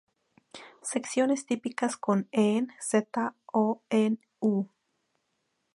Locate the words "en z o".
2.33-3.83